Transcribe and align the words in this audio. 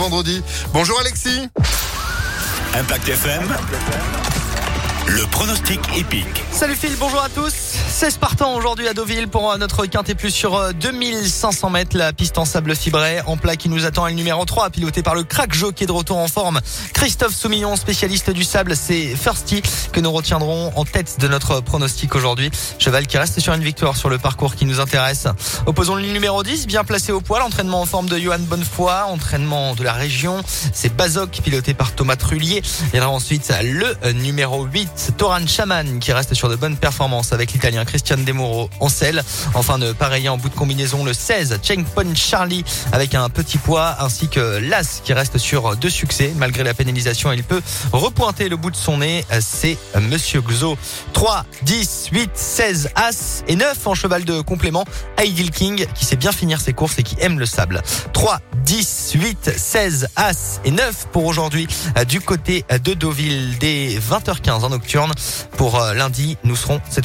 vendredi. 0.00 0.42
Bonjour 0.72 0.98
Alexis. 1.00 1.48
Impact 2.74 3.08
FM. 3.08 4.29
Le 5.12 5.26
pronostic 5.26 5.80
épique. 5.96 6.44
Salut 6.52 6.76
Phil, 6.76 6.92
bonjour 7.00 7.20
à 7.20 7.28
tous. 7.28 7.52
16 7.52 8.18
partants 8.18 8.54
aujourd'hui 8.54 8.86
à 8.86 8.94
Deauville 8.94 9.26
pour 9.26 9.50
euh, 9.50 9.56
notre 9.56 9.84
quintet 9.86 10.14
plus 10.14 10.30
sur 10.30 10.54
euh, 10.54 10.70
2500 10.72 11.68
mètres. 11.68 11.96
La 11.96 12.12
piste 12.12 12.38
en 12.38 12.44
sable 12.44 12.76
fibré 12.76 13.20
en 13.26 13.36
plat 13.36 13.56
qui 13.56 13.68
nous 13.68 13.84
attend 13.86 14.06
est 14.06 14.10
le 14.10 14.16
numéro 14.16 14.44
3, 14.44 14.70
piloté 14.70 15.02
par 15.02 15.16
le 15.16 15.24
crack 15.24 15.52
jockey 15.52 15.86
de 15.86 15.90
retour 15.90 16.16
en 16.18 16.28
forme. 16.28 16.60
Christophe 16.94 17.34
Soumillon, 17.34 17.74
spécialiste 17.74 18.30
du 18.30 18.44
sable, 18.44 18.76
c'est 18.76 19.16
Firsty 19.16 19.62
que 19.92 19.98
nous 19.98 20.12
retiendrons 20.12 20.72
en 20.76 20.84
tête 20.84 21.18
de 21.18 21.26
notre 21.26 21.60
pronostic 21.60 22.14
aujourd'hui. 22.14 22.52
Cheval 22.78 23.08
qui 23.08 23.18
reste 23.18 23.40
sur 23.40 23.52
une 23.52 23.64
victoire 23.64 23.96
sur 23.96 24.10
le 24.10 24.18
parcours 24.18 24.54
qui 24.54 24.64
nous 24.64 24.78
intéresse. 24.78 25.26
Opposons 25.66 25.96
le 25.96 26.02
numéro 26.02 26.44
10, 26.44 26.68
bien 26.68 26.84
placé 26.84 27.10
au 27.10 27.20
poil, 27.20 27.42
entraînement 27.42 27.80
en 27.80 27.86
forme 27.86 28.08
de 28.08 28.16
Johan 28.16 28.38
Bonnefoy, 28.38 29.02
entraînement 29.08 29.74
de 29.74 29.82
la 29.82 29.92
région. 29.92 30.40
C'est 30.72 30.94
Bazoc, 30.94 31.40
piloté 31.42 31.74
par 31.74 31.96
Thomas 31.96 32.14
Trullier. 32.14 32.62
Viendra 32.92 33.10
ensuite 33.10 33.52
le 33.60 33.96
euh, 34.04 34.12
numéro 34.12 34.64
8, 34.64 34.99
Toran 35.16 35.46
Chaman, 35.46 35.98
qui 35.98 36.12
reste 36.12 36.34
sur 36.34 36.48
de 36.48 36.56
bonnes 36.56 36.76
performances 36.76 37.32
avec 37.32 37.52
l'italien 37.52 37.84
Christian 37.84 38.18
Demuro 38.18 38.70
en 38.80 38.88
selle. 38.88 39.22
Enfin 39.54 39.78
de 39.78 39.92
pareil 39.92 40.28
en 40.28 40.36
bout 40.36 40.48
de 40.48 40.54
combinaison 40.54 41.04
le 41.04 41.12
16, 41.12 41.60
Cheng 41.62 41.84
Pon 41.84 42.14
Charlie 42.14 42.64
avec 42.92 43.14
un 43.14 43.28
petit 43.28 43.58
poids 43.58 43.96
ainsi 44.00 44.28
que 44.28 44.58
l'As 44.58 45.00
qui 45.04 45.12
reste 45.12 45.38
sur 45.38 45.76
deux 45.76 45.90
succès. 45.90 46.32
Malgré 46.36 46.64
la 46.64 46.74
pénalisation, 46.74 47.32
il 47.32 47.44
peut 47.44 47.62
repointer 47.92 48.48
le 48.48 48.56
bout 48.56 48.70
de 48.70 48.76
son 48.76 48.98
nez. 48.98 49.24
C'est 49.40 49.78
Monsieur 50.00 50.42
Gzo. 50.46 50.76
3, 51.12 51.44
10, 51.62 52.08
8, 52.12 52.30
16, 52.34 52.90
As 52.94 53.44
et 53.48 53.56
9 53.56 53.86
en 53.86 53.94
cheval 53.94 54.24
de 54.24 54.40
complément. 54.40 54.84
Ideal 55.22 55.50
King 55.50 55.86
qui 55.94 56.04
sait 56.04 56.16
bien 56.16 56.32
finir 56.32 56.60
ses 56.60 56.72
courses 56.72 56.98
et 56.98 57.02
qui 57.02 57.16
aime 57.20 57.38
le 57.38 57.46
sable. 57.46 57.82
3, 58.12 58.40
10, 58.64 59.12
8, 59.14 59.52
16, 59.56 60.08
As 60.16 60.60
et 60.64 60.70
9 60.70 61.08
pour 61.12 61.24
aujourd'hui 61.26 61.66
du 62.08 62.20
côté 62.20 62.64
de 62.84 62.94
Deauville 62.94 63.56
dès 63.58 63.98
20h15 63.98 64.64
en 64.64 64.72
Pour 65.56 65.80
lundi, 65.94 66.36
nous 66.44 66.56
serons 66.56 66.80
cette 66.88 66.94
fois 66.94 66.98